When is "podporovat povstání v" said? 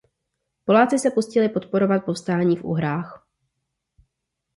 1.49-2.63